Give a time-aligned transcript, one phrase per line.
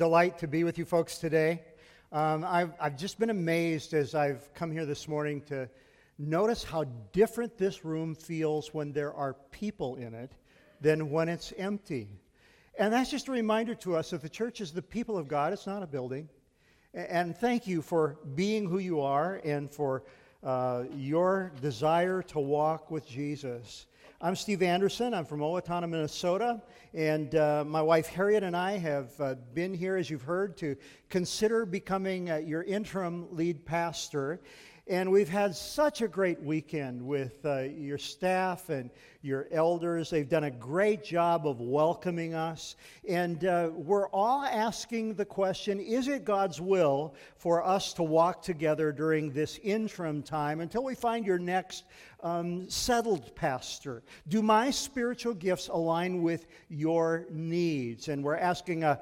[0.00, 1.60] delight to be with you folks today.
[2.10, 5.68] Um, I've, I've just been amazed as I've come here this morning to
[6.18, 10.32] notice how different this room feels when there are people in it
[10.80, 12.08] than when it's empty.
[12.78, 15.52] And that's just a reminder to us that the church is the people of God,
[15.52, 16.30] it's not a building.
[16.94, 20.04] And thank you for being who you are and for
[20.42, 23.84] uh, your desire to walk with Jesus.
[24.22, 25.14] I'm Steve Anderson.
[25.14, 26.60] I'm from Owatonna, Minnesota.
[26.92, 30.76] And uh, my wife Harriet and I have uh, been here, as you've heard, to
[31.08, 34.42] consider becoming uh, your interim lead pastor.
[34.86, 38.90] And we've had such a great weekend with uh, your staff and
[39.22, 40.08] your elders.
[40.08, 42.76] They've done a great job of welcoming us.
[43.06, 48.42] And uh, we're all asking the question is it God's will for us to walk
[48.42, 51.84] together during this interim time until we find your next
[52.22, 54.02] um, settled pastor?
[54.28, 58.08] Do my spiritual gifts align with your needs?
[58.08, 59.00] And we're asking a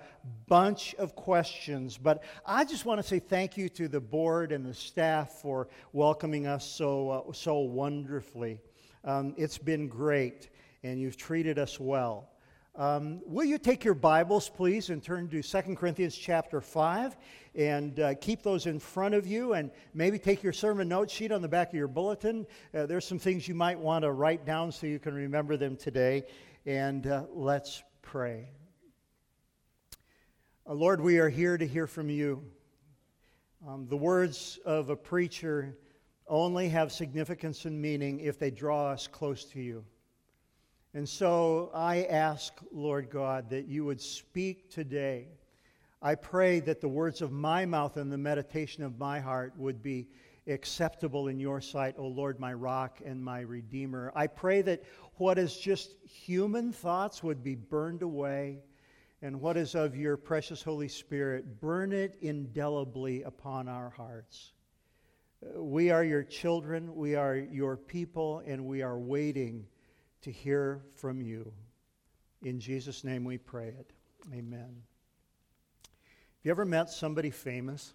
[0.49, 1.97] bunch of questions.
[1.97, 5.69] But I just want to say thank you to the board and the staff for
[5.93, 8.59] welcoming us so, uh, so wonderfully.
[9.05, 10.51] Um, it's been great,
[10.83, 12.29] and you've treated us well.
[12.75, 17.17] Um, will you take your Bibles, please, and turn to 2 Corinthians chapter 5
[17.57, 21.33] and uh, keep those in front of you and maybe take your sermon note sheet
[21.33, 22.47] on the back of your bulletin.
[22.73, 25.77] Uh, there's some things you might want to write down so you can remember them
[25.77, 26.25] today.
[26.67, 28.49] And uh, let's pray.
[30.65, 32.45] Uh, Lord, we are here to hear from you.
[33.67, 35.77] Um, the words of a preacher
[36.29, 39.85] only have significance and meaning if they draw us close to you.
[40.95, 45.29] And so I ask, Lord God, that you would speak today.
[46.01, 49.83] I pray that the words of my mouth and the meditation of my heart would
[49.83, 50.09] be
[50.47, 54.13] acceptable in your sight, O Lord, my rock and my redeemer.
[54.15, 54.83] I pray that
[55.17, 58.61] what is just human thoughts would be burned away,
[59.21, 64.53] and what is of your precious Holy Spirit, burn it indelibly upon our hearts.
[65.41, 69.67] We are your children, we are your people, and we are waiting
[70.23, 71.53] to hear from you.
[72.43, 73.93] In Jesus' name we pray it.
[74.33, 74.83] Amen.
[75.85, 77.95] Have you ever met somebody famous?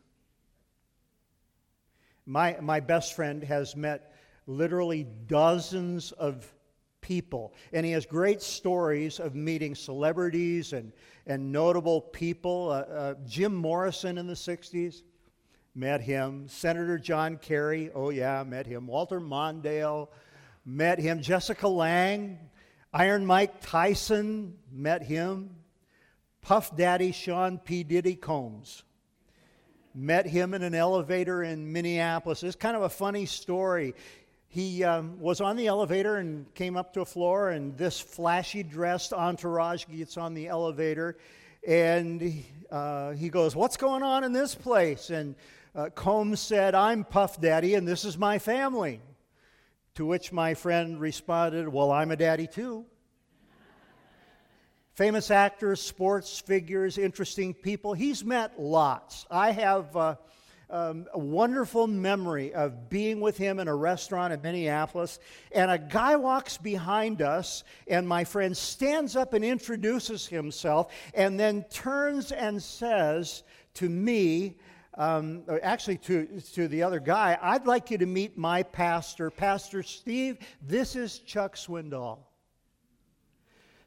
[2.25, 4.13] My, my best friend has met
[4.47, 6.53] literally dozens of
[7.01, 10.93] people, and he has great stories of meeting celebrities and,
[11.27, 12.69] and notable people.
[12.71, 15.03] Uh, uh, Jim Morrison in the 60s,
[15.75, 16.47] met him.
[16.47, 18.88] Senator John Kerry, oh yeah, met him.
[18.88, 20.07] Walter Mondale,
[20.66, 21.22] met him.
[21.22, 22.38] Jessica Lange,
[22.94, 25.56] Iron Mike Tyson, met him.
[26.41, 27.83] Puff Daddy Sean P.
[27.83, 28.83] Diddy Combs,
[29.95, 32.44] met him in an elevator in Minneapolis.
[32.44, 33.95] It's kind of a funny story.
[34.50, 38.62] He um, was on the elevator and came up to a floor, and this flashy
[38.62, 41.17] dressed entourage gets on the elevator,
[41.66, 45.09] and uh, he goes, What's going on in this place?
[45.09, 45.35] And
[45.75, 49.01] uh, Combs said, I'm Puff Daddy, and this is my family.
[49.95, 52.85] To which my friend responded, Well, I'm a daddy too.
[54.94, 57.94] Famous actors, sports figures, interesting people.
[57.94, 59.25] He's met lots.
[59.29, 60.16] I have uh,
[60.69, 65.19] um, a wonderful memory of being with him in a restaurant in Minneapolis,
[65.51, 71.39] and a guy walks behind us, and my friend stands up and introduces himself, and
[71.39, 73.44] then turns and says
[73.75, 74.56] to me,
[74.95, 79.83] um, actually to, to the other guy, I'd like you to meet my pastor, Pastor
[79.83, 80.37] Steve.
[80.61, 82.19] This is Chuck Swindoll.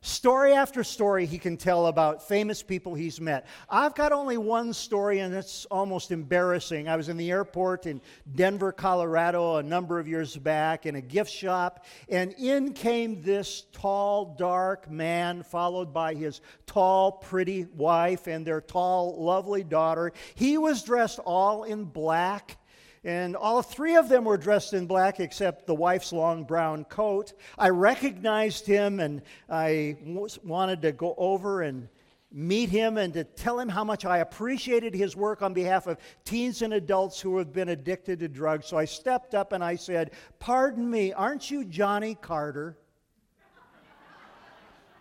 [0.03, 3.47] Story after story he can tell about famous people he's met.
[3.69, 6.89] I've got only one story, and it's almost embarrassing.
[6.89, 8.01] I was in the airport in
[8.34, 13.65] Denver, Colorado, a number of years back in a gift shop, and in came this
[13.73, 20.13] tall, dark man, followed by his tall, pretty wife and their tall, lovely daughter.
[20.34, 22.59] He was dressed all in black.
[23.06, 27.34] And all three of them were dressed in black except the wife's long brown coat.
[27.57, 29.97] I recognized him and I
[30.42, 31.89] wanted to go over and
[32.33, 35.98] meet him and to tell him how much I appreciated his work on behalf of
[36.25, 38.66] teens and adults who have been addicted to drugs.
[38.66, 40.10] So I stepped up and I said,
[40.41, 42.77] Pardon me, aren't you Johnny Carter?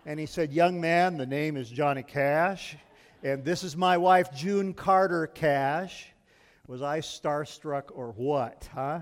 [0.06, 2.78] and he said, Young man, the name is Johnny Cash,
[3.24, 6.12] and this is my wife, June Carter Cash.
[6.68, 9.02] Was I starstruck or what, huh?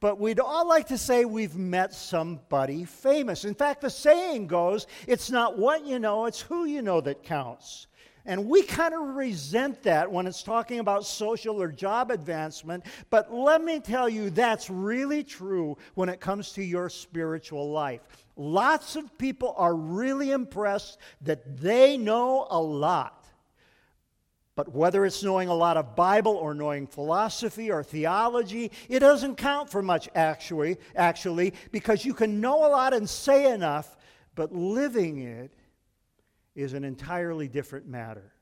[0.00, 3.44] But we'd all like to say we've met somebody famous.
[3.44, 7.22] In fact, the saying goes it's not what you know, it's who you know that
[7.22, 7.86] counts.
[8.26, 12.86] And we kind of resent that when it's talking about social or job advancement.
[13.10, 18.00] But let me tell you, that's really true when it comes to your spiritual life.
[18.36, 23.23] Lots of people are really impressed that they know a lot.
[24.56, 29.36] But whether it's knowing a lot of Bible or knowing philosophy or theology, it doesn't
[29.36, 33.96] count for much actually, actually because you can know a lot and say enough,
[34.34, 35.52] but living it
[36.54, 38.33] is an entirely different matter.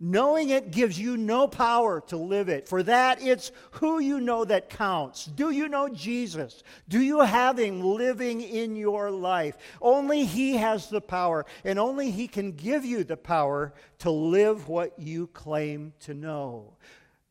[0.00, 2.68] Knowing it gives you no power to live it.
[2.68, 5.24] For that, it's who you know that counts.
[5.24, 6.62] Do you know Jesus?
[6.88, 9.56] Do you have Him living in your life?
[9.82, 14.68] Only He has the power, and only He can give you the power to live
[14.68, 16.74] what you claim to know.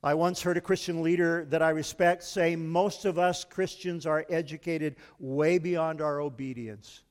[0.03, 4.25] I once heard a Christian leader that I respect say, Most of us Christians are
[4.29, 7.03] educated way beyond our obedience.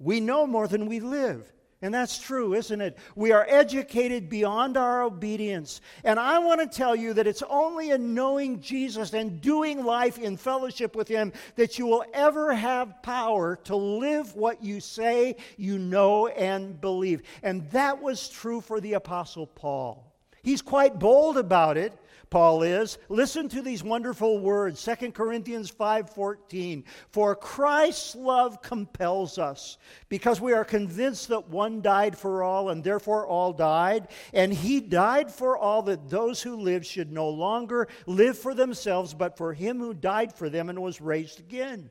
[0.00, 1.50] We know more than we live.
[1.82, 2.96] And that's true, isn't it?
[3.14, 5.82] We are educated beyond our obedience.
[6.04, 10.18] And I want to tell you that it's only in knowing Jesus and doing life
[10.18, 15.36] in fellowship with Him that you will ever have power to live what you say
[15.58, 17.22] you know and believe.
[17.42, 20.14] And that was true for the Apostle Paul.
[20.42, 21.92] He's quite bold about it.
[22.30, 22.98] Paul is.
[23.08, 26.84] Listen to these wonderful words, 2 Corinthians 5:14.
[27.10, 29.78] For Christ's love compels us,
[30.08, 34.80] because we are convinced that one died for all and therefore all died, and he
[34.80, 39.52] died for all that those who live should no longer live for themselves, but for
[39.52, 41.90] him who died for them and was raised again.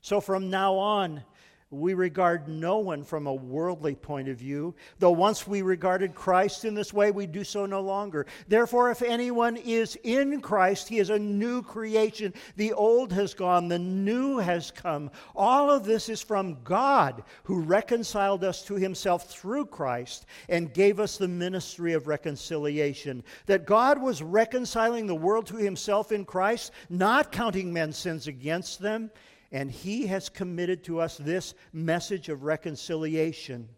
[0.00, 1.22] So from now on,
[1.70, 4.74] we regard no one from a worldly point of view.
[4.98, 8.26] Though once we regarded Christ in this way, we do so no longer.
[8.48, 12.34] Therefore, if anyone is in Christ, he is a new creation.
[12.56, 15.12] The old has gone, the new has come.
[15.36, 20.98] All of this is from God, who reconciled us to himself through Christ and gave
[20.98, 23.22] us the ministry of reconciliation.
[23.46, 28.80] That God was reconciling the world to himself in Christ, not counting men's sins against
[28.80, 29.12] them
[29.52, 33.68] and He has committed to us this message of reconciliation.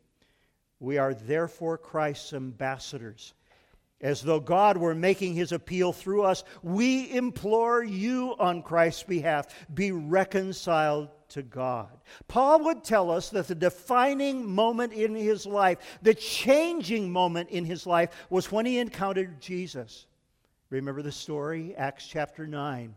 [0.81, 3.35] We are therefore Christ's ambassadors.
[4.03, 9.47] As though God were making his appeal through us, we implore you on Christ's behalf
[9.73, 11.89] be reconciled to God.
[12.27, 17.65] Paul would tell us that the defining moment in his life, the changing moment in
[17.65, 20.07] his life, was when he encountered Jesus.
[20.69, 21.77] Remember the story?
[21.77, 22.95] Acts chapter 9.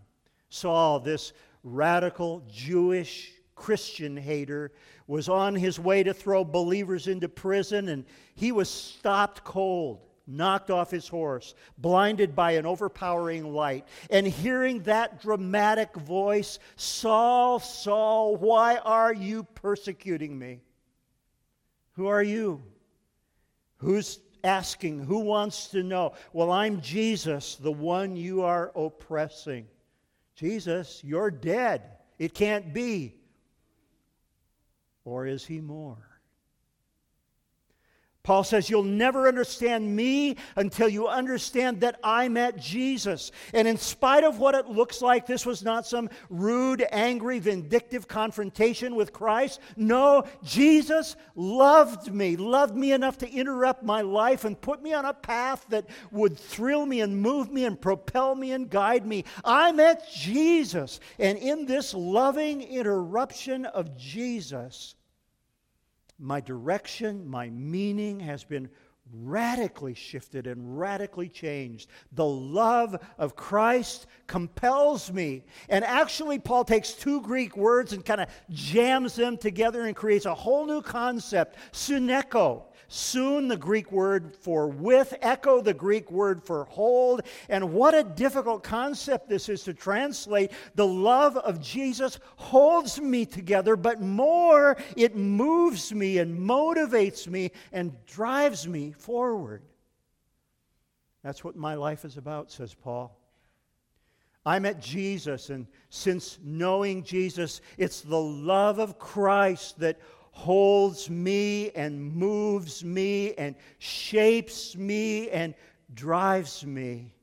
[0.50, 1.34] Saul, this
[1.66, 4.72] radical Jewish Christian hater,
[5.08, 10.70] was on his way to throw believers into prison, and he was stopped cold, knocked
[10.70, 13.86] off his horse, blinded by an overpowering light.
[14.10, 20.62] And hearing that dramatic voice, Saul, Saul, why are you persecuting me?
[21.94, 22.62] Who are you?
[23.78, 25.06] Who's asking?
[25.06, 26.14] Who wants to know?
[26.34, 29.68] Well, I'm Jesus, the one you are oppressing.
[30.36, 31.98] Jesus, you're dead.
[32.20, 33.16] It can't be.
[35.04, 36.15] Or is he more?
[38.26, 43.32] Paul says, You'll never understand me until you understand that I met Jesus.
[43.54, 48.08] And in spite of what it looks like, this was not some rude, angry, vindictive
[48.08, 49.60] confrontation with Christ.
[49.78, 55.06] No, Jesus loved me, loved me enough to interrupt my life and put me on
[55.06, 59.24] a path that would thrill me and move me and propel me and guide me.
[59.44, 61.00] I met Jesus.
[61.20, 64.96] And in this loving interruption of Jesus,
[66.20, 68.70] my direction, my meaning has been
[69.14, 71.90] radically shifted and radically changed.
[72.14, 75.44] The love of Christ compels me.
[75.70, 80.26] And actually, Paul takes two Greek words and kind of jams them together and creates
[80.26, 82.64] a whole new concept, sunecho.
[82.96, 87.24] Soon, the Greek word for with, echo, the Greek word for hold.
[87.50, 90.54] And what a difficult concept this is to translate.
[90.76, 97.52] The love of Jesus holds me together, but more, it moves me and motivates me
[97.74, 99.62] and drives me forward.
[101.22, 103.20] That's what my life is about, says Paul.
[104.46, 110.00] I met Jesus, and since knowing Jesus, it's the love of Christ that
[110.36, 115.56] holds me and moves me and shapes me and
[115.94, 117.14] drives me.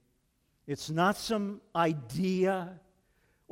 [0.67, 2.81] It's not some idea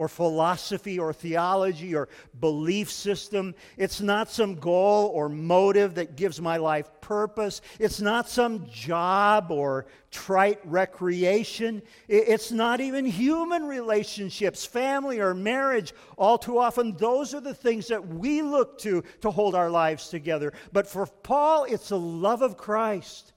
[0.01, 2.09] or philosophy or theology or
[2.41, 3.55] belief system.
[3.77, 7.61] It's not some goal or motive that gives my life purpose.
[7.79, 11.83] It's not some job or trite recreation.
[12.09, 15.93] It's not even human relationships, family or marriage.
[16.17, 20.09] All too often, those are the things that we look to to hold our lives
[20.09, 20.55] together.
[20.73, 23.35] But for Paul, it's the love of Christ.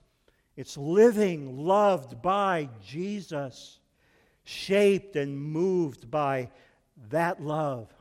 [0.56, 3.80] It's living, loved by Jesus
[4.44, 6.50] shaped and moved by
[7.10, 7.94] that love.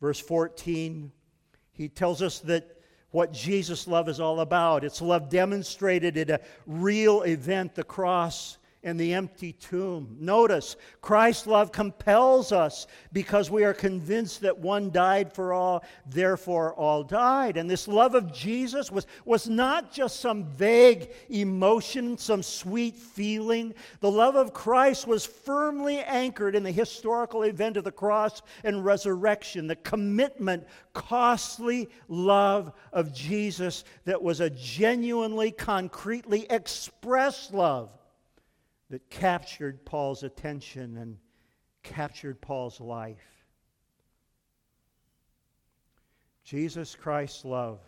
[0.00, 1.12] Verse 14,
[1.72, 2.80] he tells us that
[3.10, 4.84] what Jesus' love is all about.
[4.84, 10.16] It's love demonstrated in a real event, the cross and the empty tomb.
[10.18, 16.72] Notice, Christ's love compels us because we are convinced that one died for all, therefore
[16.74, 17.58] all died.
[17.58, 23.74] And this love of Jesus was, was not just some vague emotion, some sweet feeling.
[24.00, 28.82] The love of Christ was firmly anchored in the historical event of the cross and
[28.82, 37.90] resurrection, the commitment, costly love of Jesus that was a genuinely, concretely expressed love
[38.90, 41.16] that captured Paul's attention and
[41.82, 43.24] captured Paul's life.
[46.44, 47.80] Jesus Christ's love,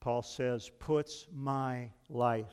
[0.00, 2.52] Paul says, puts my life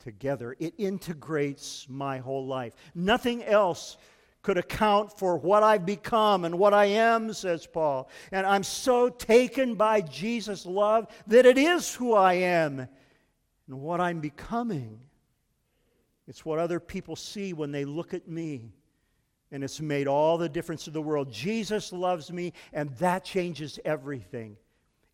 [0.00, 0.56] together.
[0.58, 2.74] It integrates my whole life.
[2.94, 3.96] Nothing else
[4.42, 8.10] could account for what I've become and what I am, says Paul.
[8.30, 14.00] And I'm so taken by Jesus' love that it is who I am and what
[14.00, 15.00] I'm becoming.
[16.26, 18.72] It's what other people see when they look at me.
[19.50, 21.30] And it's made all the difference in the world.
[21.30, 24.56] Jesus loves me, and that changes everything.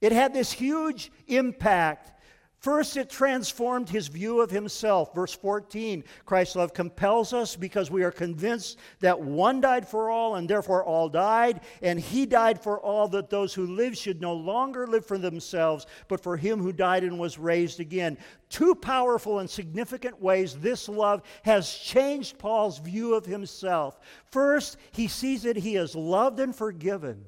[0.00, 2.12] It had this huge impact
[2.60, 5.14] First, it transformed his view of himself.
[5.14, 10.34] Verse 14 Christ's love compels us because we are convinced that one died for all,
[10.34, 14.34] and therefore all died, and he died for all, that those who live should no
[14.34, 18.18] longer live for themselves, but for him who died and was raised again.
[18.50, 23.98] Two powerful and significant ways this love has changed Paul's view of himself.
[24.26, 27.24] First, he sees that he is loved and forgiven.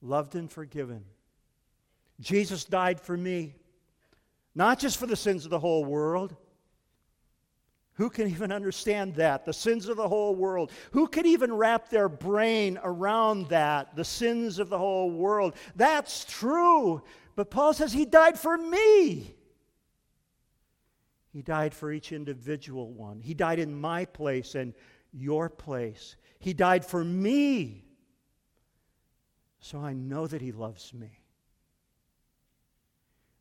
[0.00, 1.04] Loved and forgiven.
[2.20, 3.54] Jesus died for me
[4.54, 6.36] not just for the sins of the whole world.
[7.94, 9.44] Who can even understand that?
[9.44, 10.72] The sins of the whole world.
[10.92, 13.94] Who can even wrap their brain around that?
[13.96, 15.54] The sins of the whole world.
[15.76, 17.02] That's true.
[17.36, 19.34] But Paul says he died for me.
[21.32, 23.20] He died for each individual one.
[23.20, 24.74] He died in my place and
[25.12, 26.16] your place.
[26.38, 27.84] He died for me.
[29.60, 31.21] So I know that he loves me.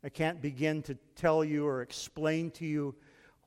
[0.03, 2.96] I can't begin to tell you or explain to you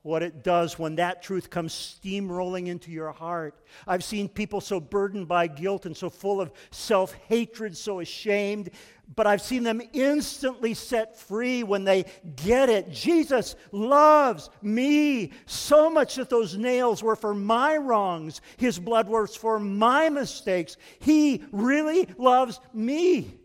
[0.03, 3.59] what it does when that truth comes steamrolling into your heart.
[3.87, 8.69] I've seen people so burdened by guilt and so full of self hatred, so ashamed,
[9.15, 12.91] but I've seen them instantly set free when they get it.
[12.91, 19.35] Jesus loves me so much that those nails were for my wrongs, His blood was
[19.35, 20.77] for my mistakes.
[20.99, 23.39] He really loves me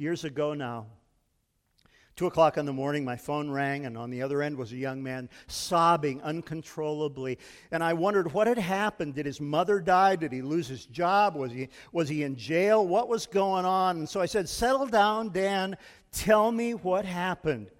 [0.00, 0.86] years ago now.
[2.16, 4.76] Two o'clock in the morning, my phone rang, and on the other end was a
[4.76, 7.38] young man sobbing uncontrollably.
[7.70, 9.14] And I wondered what had happened.
[9.14, 10.16] Did his mother die?
[10.16, 11.34] Did he lose his job?
[11.36, 12.86] Was he, was he in jail?
[12.86, 13.98] What was going on?
[13.98, 15.76] And so I said, Settle down, Dan.
[16.12, 17.70] Tell me what happened.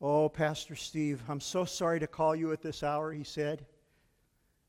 [0.00, 3.64] Oh, Pastor Steve, I'm so sorry to call you at this hour, he said.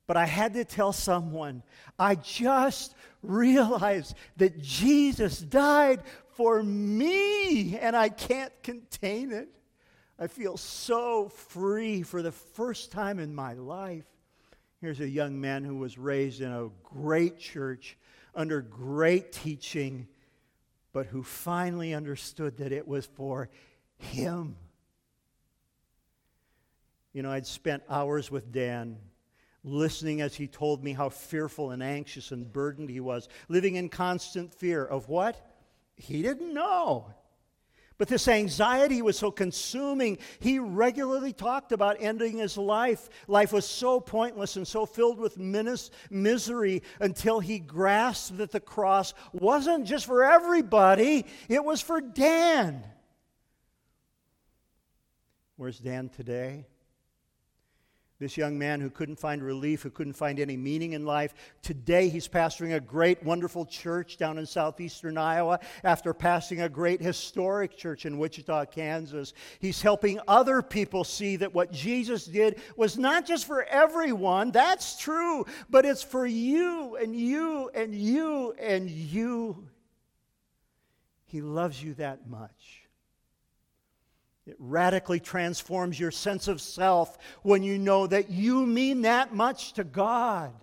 [0.06, 1.64] But I had to tell someone.
[1.98, 6.04] I just realized that Jesus died
[6.36, 9.50] for me, and I can't contain it.
[10.20, 14.06] I feel so free for the first time in my life.
[14.80, 17.98] Here's a young man who was raised in a great church
[18.36, 20.08] under great teaching,
[20.92, 23.50] but who finally understood that it was for
[23.98, 24.56] him.
[27.14, 28.98] You know, I'd spent hours with Dan
[29.64, 33.88] listening as he told me how fearful and anxious and burdened he was, living in
[33.88, 35.53] constant fear of what?
[35.96, 37.14] He didn't know.
[38.00, 43.08] But this anxiety was so consuming, he regularly talked about ending his life.
[43.28, 49.14] Life was so pointless and so filled with misery until he grasped that the cross
[49.32, 52.84] wasn't just for everybody, it was for Dan.
[55.56, 56.66] Where's Dan today?
[58.24, 61.34] This young man who couldn't find relief, who couldn't find any meaning in life.
[61.62, 67.02] Today, he's pastoring a great, wonderful church down in southeastern Iowa after pastoring a great
[67.02, 69.34] historic church in Wichita, Kansas.
[69.60, 74.98] He's helping other people see that what Jesus did was not just for everyone, that's
[74.98, 79.68] true, but it's for you and you and you and you.
[81.26, 82.83] He loves you that much.
[84.46, 89.74] It radically transforms your sense of self when you know that you mean that much
[89.74, 90.54] to God.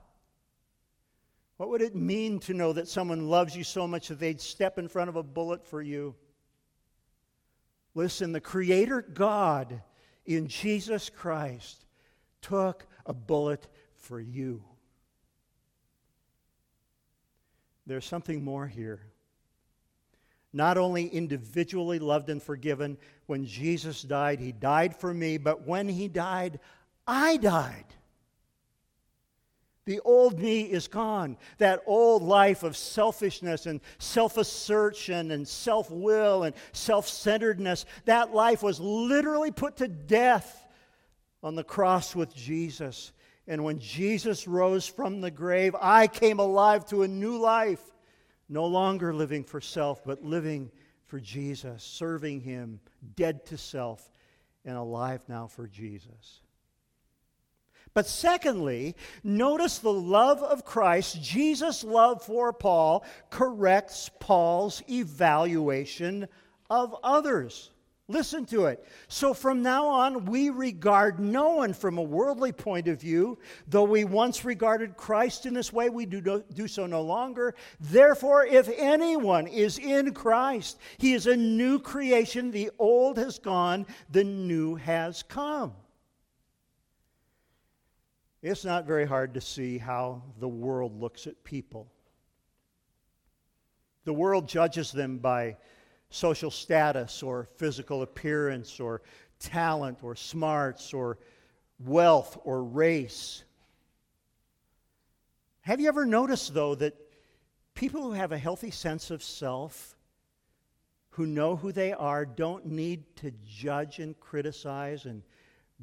[1.56, 4.78] What would it mean to know that someone loves you so much that they'd step
[4.78, 6.14] in front of a bullet for you?
[7.94, 9.82] Listen, the Creator God
[10.24, 11.84] in Jesus Christ
[12.40, 14.62] took a bullet for you.
[17.86, 19.00] There's something more here.
[20.52, 22.98] Not only individually loved and forgiven.
[23.26, 26.58] When Jesus died, he died for me, but when he died,
[27.06, 27.86] I died.
[29.86, 31.36] The old me is gone.
[31.58, 38.34] That old life of selfishness and self assertion and self will and self centeredness, that
[38.34, 40.66] life was literally put to death
[41.42, 43.12] on the cross with Jesus.
[43.48, 47.80] And when Jesus rose from the grave, I came alive to a new life,
[48.50, 50.70] no longer living for self, but living
[51.06, 52.80] for Jesus, serving Him,
[53.16, 54.10] dead to self,
[54.64, 56.42] and alive now for Jesus.
[57.94, 66.28] But secondly, notice the love of Christ, Jesus' love for Paul, corrects Paul's evaluation
[66.68, 67.70] of others.
[68.10, 68.84] Listen to it.
[69.06, 73.38] So from now on, we regard no one from a worldly point of view.
[73.68, 77.54] Though we once regarded Christ in this way, we do, do so no longer.
[77.78, 82.50] Therefore, if anyone is in Christ, he is a new creation.
[82.50, 85.72] The old has gone, the new has come.
[88.42, 91.86] It's not very hard to see how the world looks at people.
[94.04, 95.58] The world judges them by
[96.10, 99.02] social status or physical appearance or
[99.38, 101.18] talent or smarts or
[101.78, 103.44] wealth or race.
[105.62, 106.94] Have you ever noticed, though, that
[107.74, 109.96] people who have a healthy sense of self,
[111.10, 115.22] who know who they are, don't need to judge and criticize and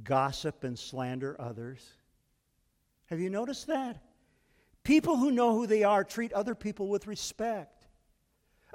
[0.04, 1.94] gossip and slander others?
[3.06, 4.02] Have you noticed that?
[4.84, 7.77] People who know who they are treat other people with respect.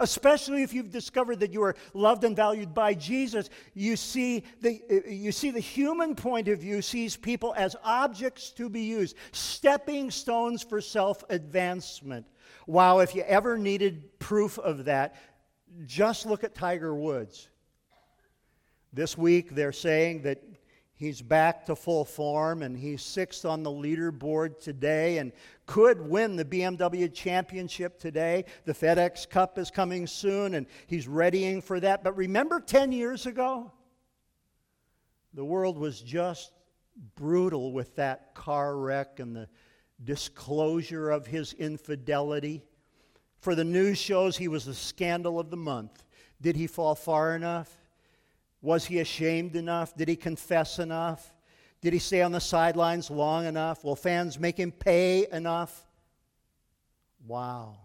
[0.03, 4.81] Especially if you've discovered that you are loved and valued by Jesus, you see, the,
[5.09, 10.11] you see the human point of view sees people as objects to be used, stepping
[10.11, 12.27] stones for self advancement.
[12.67, 15.15] Wow, if you ever needed proof of that,
[15.87, 17.49] just look at Tiger Woods.
[18.93, 20.43] This week, they're saying that
[20.95, 25.33] He's back to full form and he's sixth on the leaderboard today and
[25.67, 28.45] could win the BMW championship today.
[28.67, 32.05] The FedEx Cup is coming soon and he's readying for that.
[32.05, 33.73] But remember 10 years ago?
[35.35, 36.53] The world was just
[37.17, 39.49] brutal with that car wreck and the
[40.05, 42.63] disclosure of his infidelity.
[43.41, 46.05] For the news shows he was the scandal of the month.
[46.41, 47.82] Did he fall far enough?
[48.63, 49.95] Was he ashamed enough?
[49.97, 51.35] Did he confess enough?
[51.81, 53.83] Did he stay on the sidelines long enough?
[53.83, 55.85] Will fans make him pay enough?
[57.27, 57.77] Wow.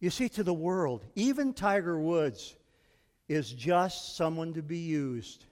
[0.00, 2.56] You see, to the world, even Tiger Woods
[3.28, 5.44] is just someone to be used.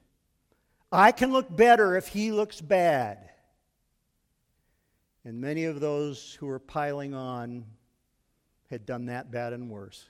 [0.90, 3.30] I can look better if he looks bad.
[5.24, 7.64] And many of those who were piling on
[8.70, 10.04] had done that bad and worse.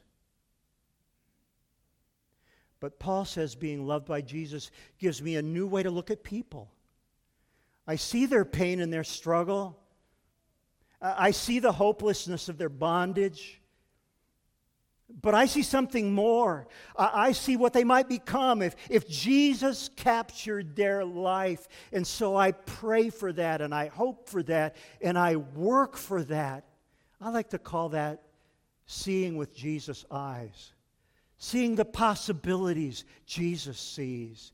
[2.85, 6.23] But Paul says being loved by Jesus gives me a new way to look at
[6.23, 6.71] people.
[7.87, 9.79] I see their pain and their struggle.
[11.01, 13.63] I see the hopelessness of their bondage.
[15.23, 16.69] But I see something more.
[16.95, 21.67] I see what they might become if, if Jesus captured their life.
[21.91, 26.23] And so I pray for that and I hope for that and I work for
[26.25, 26.67] that.
[27.19, 28.25] I like to call that
[28.85, 30.74] seeing with Jesus' eyes
[31.39, 34.53] seeing the possibilities Jesus sees.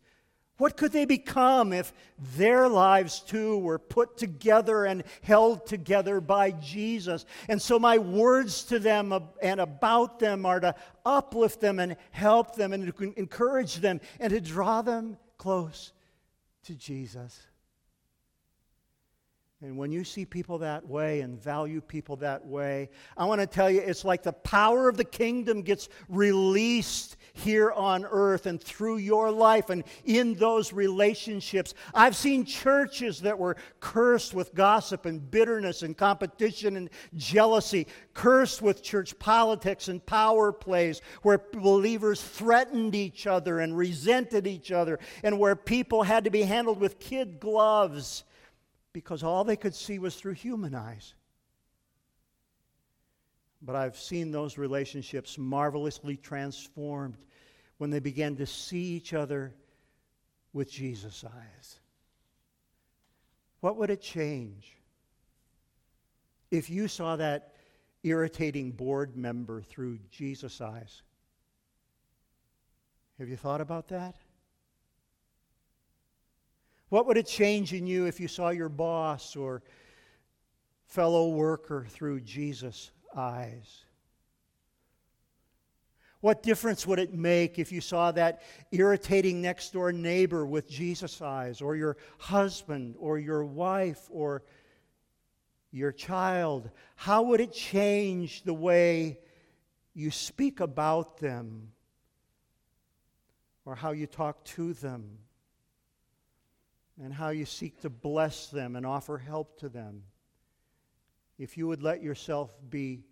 [0.61, 1.91] What could they become if
[2.37, 7.25] their lives too were put together and held together by Jesus?
[7.49, 10.75] And so, my words to them and about them are to
[11.07, 15.93] uplift them and help them and encourage them and to draw them close
[16.65, 17.41] to Jesus.
[19.63, 23.47] And when you see people that way and value people that way, I want to
[23.47, 28.59] tell you it's like the power of the kingdom gets released here on earth and
[28.59, 31.75] through your life and in those relationships.
[31.93, 38.63] I've seen churches that were cursed with gossip and bitterness and competition and jealousy, cursed
[38.63, 44.99] with church politics and power plays, where believers threatened each other and resented each other,
[45.23, 48.25] and where people had to be handled with kid gloves
[48.93, 51.15] because all they could see was through human eyes.
[53.63, 57.19] But I've seen those relationships marvelously transformed
[57.79, 59.55] when they began to see each other
[60.53, 61.81] with Jesus' eyes.
[63.61, 64.77] What would it change
[66.51, 67.55] if you saw that
[68.03, 71.03] irritating board member through Jesus' eyes?
[73.19, 74.15] Have you thought about that?
[76.91, 79.63] What would it change in you if you saw your boss or
[80.87, 83.85] fellow worker through Jesus' eyes?
[86.21, 91.23] What difference would it make if you saw that irritating next door neighbor with Jesus'
[91.23, 94.43] eyes, or your husband, or your wife, or
[95.71, 96.71] your child?
[96.97, 99.21] How would it change the way
[99.95, 101.71] you speak about them,
[103.65, 105.19] or how you talk to them,
[107.03, 110.03] and how you seek to bless them and offer help to them?
[111.39, 113.05] If you would let yourself be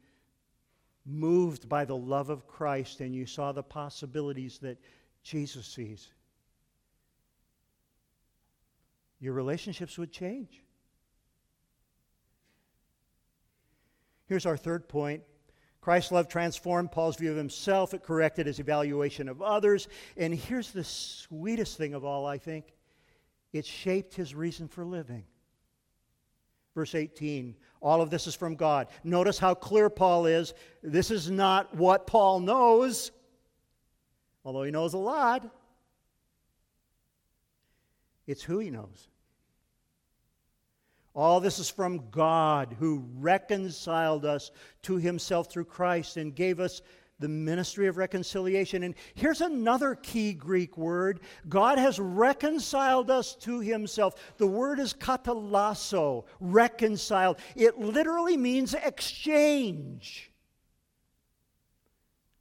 [1.07, 4.79] moved by the love of Christ and you saw the possibilities that
[5.23, 6.09] Jesus sees,
[9.19, 10.63] your relationships would change.
[14.27, 15.23] Here's our third point.
[15.81, 17.95] Christ's love transformed Paul's view of himself.
[17.95, 19.89] It corrected his evaluation of others.
[20.19, 22.75] And here's the sweetest thing of all, I think
[23.53, 25.25] it shaped his reason for living.
[26.75, 28.89] Verse 18 all of this is from God.
[29.05, 30.55] Notice how clear Paul is.
[30.83, 33.13] This is not what Paul knows,
[34.45, 35.49] although he knows a lot.
[38.27, 39.09] It's who he knows.
[41.15, 44.51] All this is from God who reconciled us
[44.83, 46.83] to himself through Christ and gave us
[47.19, 48.83] the ministry of reconciliation.
[48.83, 54.35] And here's another key Greek word God has reconciled us to himself.
[54.37, 57.39] The word is katalasso, reconciled.
[57.57, 60.31] It literally means exchange.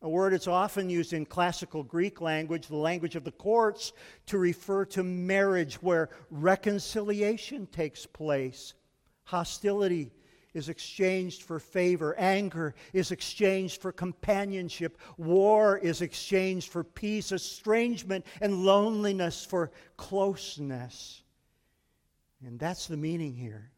[0.03, 3.93] A word that's often used in classical Greek language, the language of the courts,
[4.27, 8.75] to refer to marriage where reconciliation takes place.
[9.23, 10.11] Hostility
[10.57, 12.15] is exchanged for favor.
[12.17, 14.97] Anger is exchanged for companionship.
[15.17, 17.31] War is exchanged for peace.
[17.31, 21.21] Estrangement and loneliness for closeness.
[22.43, 23.71] And that's the meaning here.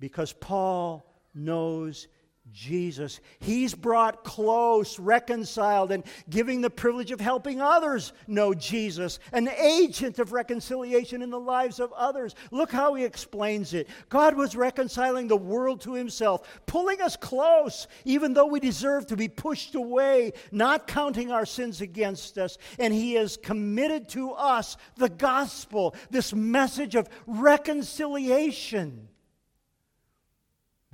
[0.00, 2.08] Because Paul knows
[2.52, 3.20] Jesus.
[3.38, 10.18] He's brought close, reconciled, and giving the privilege of helping others know Jesus, an agent
[10.18, 12.34] of reconciliation in the lives of others.
[12.50, 13.88] Look how he explains it.
[14.08, 19.16] God was reconciling the world to himself, pulling us close, even though we deserve to
[19.16, 22.58] be pushed away, not counting our sins against us.
[22.78, 29.08] And he has committed to us the gospel, this message of reconciliation.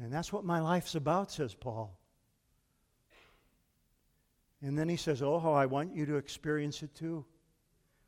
[0.03, 1.97] And that's what my life's about, says Paul.
[4.61, 7.25] And then he says, Oh, how I want you to experience it too.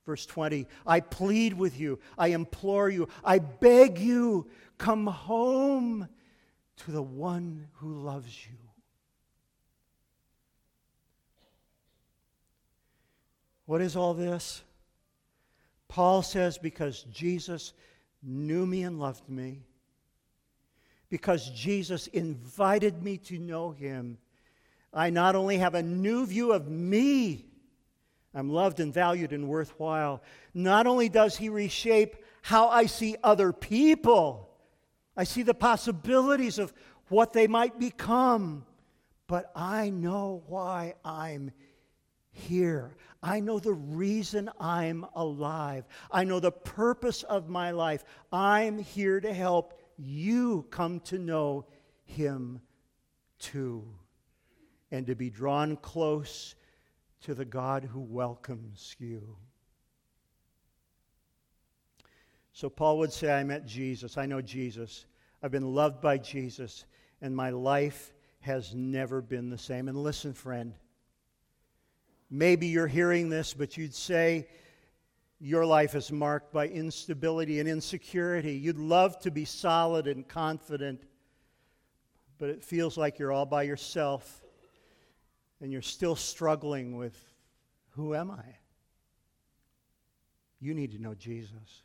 [0.04, 6.08] Verse 20 I plead with you, I implore you, I beg you, come home
[6.78, 8.58] to the one who loves you.
[13.66, 14.62] What is all this?
[15.86, 17.72] Paul says, Because Jesus
[18.20, 19.62] knew me and loved me
[21.08, 24.18] because Jesus invited me to know him,
[24.92, 27.46] I not only have a new view of me,
[28.34, 30.22] I'm loved and valued and worthwhile.
[30.54, 34.50] Not only does he reshape how I see other people,
[35.16, 36.72] I see the possibilities of
[37.08, 38.66] what they might become,
[39.26, 41.52] but I know why I'm
[42.32, 42.96] here.
[43.22, 45.86] I know the reason I'm alive.
[46.10, 48.04] I know the purpose of my life.
[48.32, 51.66] I'm here to help you come to know
[52.04, 52.60] him
[53.38, 53.84] too,
[54.90, 56.54] and to be drawn close
[57.22, 59.36] to the God who welcomes you.
[62.52, 64.16] So Paul would say, I met Jesus.
[64.16, 65.06] I know Jesus.
[65.42, 66.84] I've been loved by Jesus,
[67.20, 69.88] and my life has never been the same.
[69.88, 70.74] And listen, friend,
[72.30, 74.46] maybe you're hearing this, but you'd say,
[75.44, 78.54] your life is marked by instability and insecurity.
[78.54, 81.02] You'd love to be solid and confident,
[82.38, 84.42] but it feels like you're all by yourself
[85.60, 87.14] and you're still struggling with
[87.90, 88.56] who am I?
[90.60, 91.82] You need to know Jesus.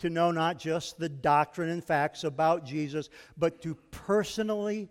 [0.00, 4.88] To know not just the doctrine and facts about Jesus, but to personally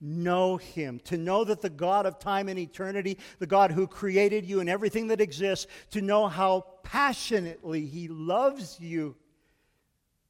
[0.00, 4.46] know Him, to know that the God of time and eternity, the God who created
[4.46, 9.16] you and everything that exists, to know how passionately He loves you,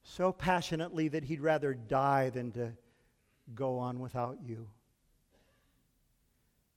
[0.03, 2.71] so passionately that He'd rather die than to
[3.53, 4.67] go on without you.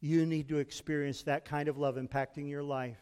[0.00, 2.98] You need to experience that kind of love impacting your life.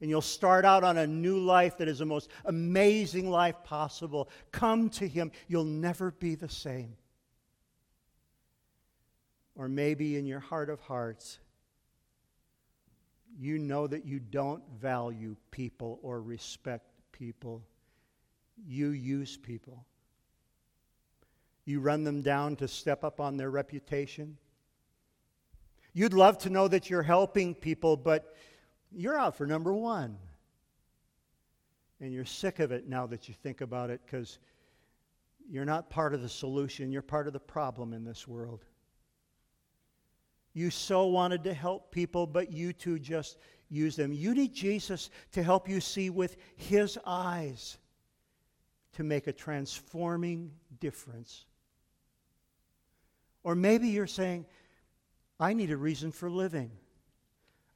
[0.00, 4.28] And you'll start out on a new life that is the most amazing life possible.
[4.50, 5.30] Come to Him.
[5.46, 6.96] You'll never be the same.
[9.56, 11.38] Or maybe in your heart of hearts,
[13.38, 17.62] you know that you don't value people or respect people.
[18.66, 19.84] You use people.
[21.64, 24.36] You run them down to step up on their reputation.
[25.92, 28.34] You'd love to know that you're helping people, but
[28.92, 30.18] you're out for number one.
[32.00, 34.38] And you're sick of it now that you think about it because
[35.48, 38.64] you're not part of the solution, you're part of the problem in this world.
[40.54, 43.38] You so wanted to help people, but you too just
[43.68, 44.12] use them.
[44.12, 47.76] You need Jesus to help you see with His eyes
[48.92, 51.44] to make a transforming difference.
[53.42, 54.46] Or maybe you're saying,
[55.40, 56.70] I need a reason for living.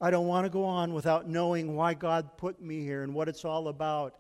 [0.01, 3.29] I don't want to go on without knowing why God put me here and what
[3.29, 4.15] it's all about.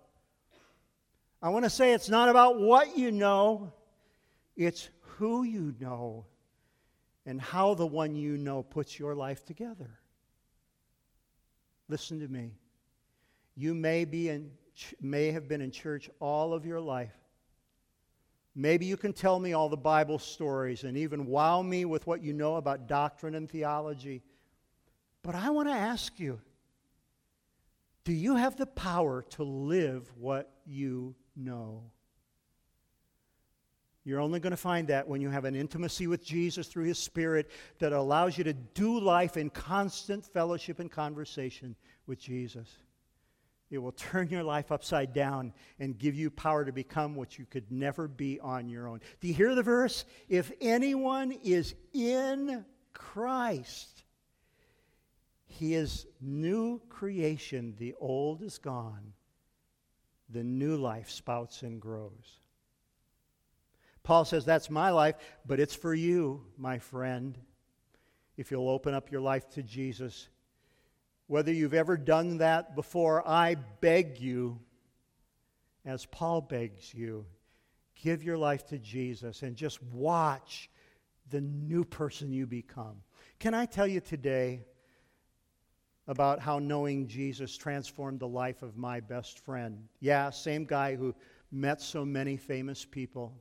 [1.41, 3.73] I want to say it's not about what you know,
[4.57, 6.27] it's who you know
[7.27, 9.99] and how the one you know puts your life together.
[11.89, 12.53] Listen to me.
[13.57, 14.51] You may, be in,
[15.01, 17.15] may have been in church all of your life.
[18.55, 22.23] Maybe you can tell me all the Bible stories and even wow me with what
[22.23, 24.23] you know about doctrine and theology.
[25.23, 26.41] But I want to ask you
[28.05, 31.91] do you have the power to live what you know?
[34.09, 36.99] You're only going to find that when you have an intimacy with Jesus through His
[36.99, 42.71] Spirit that allows you to do life in constant fellowship and conversation with Jesus.
[43.71, 47.45] It will turn your life upside down and give you power to become what you
[47.45, 49.03] could never be on your own.
[49.21, 50.07] Do you hear the verse?
[50.31, 54.05] If anyone is in Christ,
[55.45, 57.75] he is new creation.
[57.77, 59.13] The old is gone.
[60.31, 62.39] The new life spouts and grows.
[64.09, 67.37] Paul says, That's my life, but it's for you, my friend.
[68.39, 70.31] If you'll open up your life to Jesus,
[71.27, 74.61] whether you've ever done that before, I beg you,
[75.85, 77.27] as Paul begs you,
[78.03, 80.71] give your life to Jesus and just watch
[81.29, 83.03] the new person you become.
[83.39, 84.63] Can I tell you today
[86.07, 89.87] about how knowing Jesus transformed the life of my best friend?
[90.01, 91.15] Yeah, same guy who
[91.53, 93.35] met so many famous people.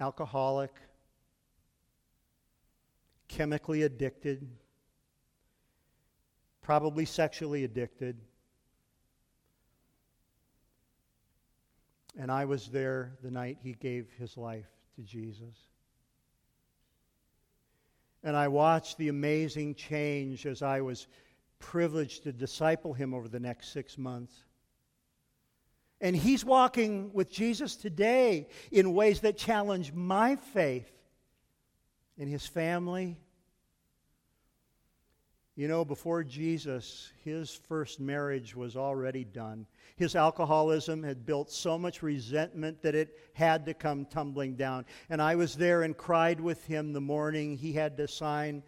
[0.00, 0.74] Alcoholic,
[3.28, 4.48] chemically addicted
[6.66, 8.16] probably sexually addicted.
[12.18, 15.54] And I was there the night he gave his life to Jesus.
[18.24, 21.06] And I watched the amazing change as I was
[21.60, 24.42] privileged to disciple him over the next six months.
[26.00, 30.90] And he's walking with Jesus today in ways that challenge my faith
[32.18, 33.16] in his family,
[35.54, 39.66] you know, before Jesus, his first marriage was already done.
[39.96, 44.84] His alcoholism had built so much resentment that it had to come tumbling down.
[45.08, 48.62] And I was there and cried with him the morning he had to sign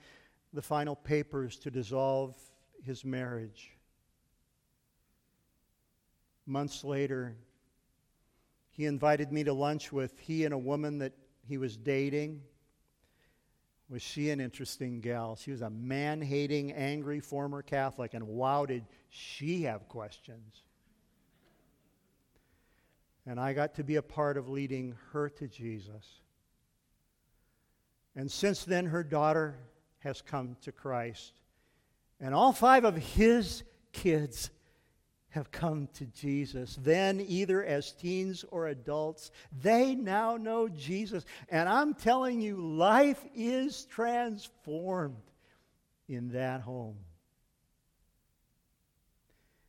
[0.54, 2.34] the final papers to dissolve
[2.82, 3.77] his marriage.
[6.48, 7.37] Months later,
[8.70, 11.12] he invited me to lunch with he and a woman that
[11.46, 12.40] he was dating.
[13.90, 15.37] Was she an interesting gal?
[15.37, 20.62] She was a man hating, angry former Catholic, and wow, did she have questions.
[23.26, 26.22] And I got to be a part of leading her to Jesus.
[28.16, 29.54] And since then, her daughter
[29.98, 31.34] has come to Christ.
[32.18, 34.48] And all five of his kids
[35.30, 39.30] have come to Jesus, then either as teens or adults,
[39.62, 41.24] they now know Jesus.
[41.50, 45.16] And I'm telling you, life is transformed
[46.08, 46.96] in that home.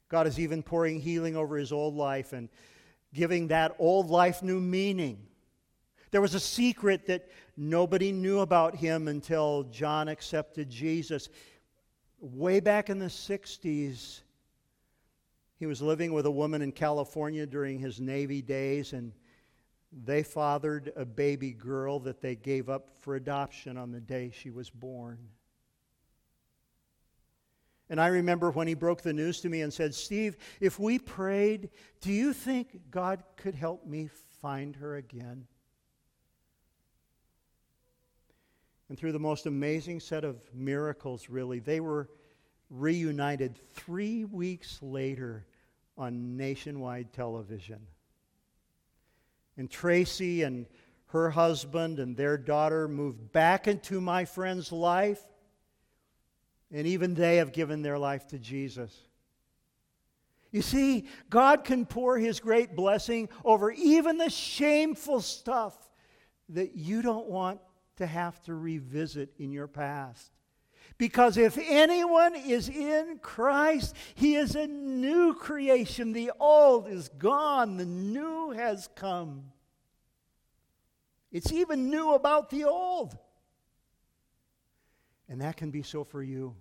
[0.07, 2.49] God is even pouring healing over his old life and
[3.13, 5.19] giving that old life new meaning.
[6.11, 11.29] There was a secret that nobody knew about him until John accepted Jesus.
[12.19, 14.21] Way back in the 60s,
[15.59, 19.11] he was living with a woman in California during his Navy days, and
[19.91, 24.49] they fathered a baby girl that they gave up for adoption on the day she
[24.49, 25.19] was born.
[27.89, 30.97] And I remember when he broke the news to me and said, Steve, if we
[30.97, 34.09] prayed, do you think God could help me
[34.41, 35.45] find her again?
[38.87, 42.09] And through the most amazing set of miracles, really, they were
[42.69, 45.45] reunited three weeks later
[45.99, 47.79] on nationwide television.
[49.57, 50.65] And Tracy and
[51.07, 55.21] her husband and their daughter moved back into my friend's life,
[56.71, 58.95] and even they have given their life to Jesus.
[60.51, 65.75] You see, God can pour His great blessing over even the shameful stuff
[66.49, 67.59] that you don't want
[67.97, 70.31] to have to revisit in your past.
[70.97, 76.11] Because if anyone is in Christ, he is a new creation.
[76.11, 79.45] The old is gone, the new has come.
[81.31, 83.17] It's even new about the old.
[85.29, 86.55] And that can be so for you.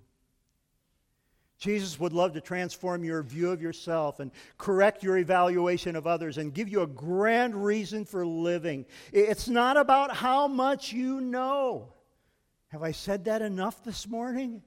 [1.58, 6.38] Jesus would love to transform your view of yourself and correct your evaluation of others
[6.38, 8.86] and give you a grand reason for living.
[9.12, 11.92] It's not about how much you know.
[12.68, 14.62] Have I said that enough this morning?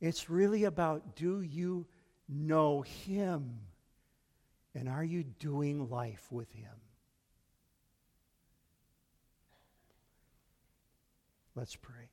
[0.00, 1.86] It's really about do you
[2.28, 3.60] know Him?
[4.74, 6.70] And are you doing life with Him?
[11.54, 12.10] Let's pray.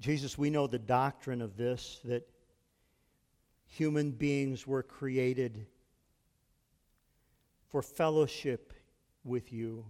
[0.00, 2.28] Jesus, we know the doctrine of this that
[3.66, 5.66] human beings were created
[7.72, 8.74] for fellowship
[9.24, 9.86] with you.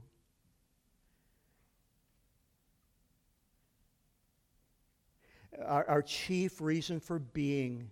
[5.67, 7.91] Our, our, chief reason for being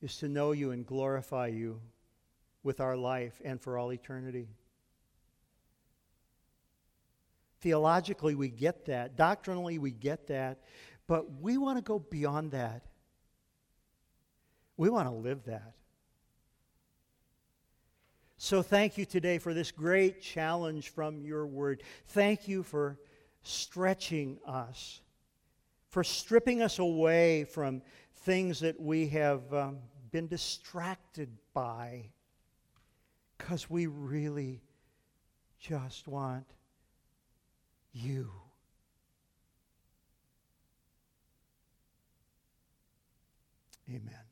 [0.00, 1.80] is to know you and glorify you
[2.62, 4.48] with our life and for all eternity.
[7.60, 9.16] Theologically, we get that.
[9.16, 10.60] Doctrinally, we get that.
[11.06, 12.82] But we want to go beyond that.
[14.76, 15.74] We want to live that.
[18.44, 21.82] So thank you today for this great challenge from your word.
[22.08, 22.98] Thank you for
[23.42, 25.00] stretching us,
[25.88, 27.80] for stripping us away from
[28.16, 29.78] things that we have um,
[30.12, 32.10] been distracted by,
[33.38, 34.60] because we really
[35.58, 36.44] just want
[37.94, 38.30] you.
[43.88, 44.23] Amen.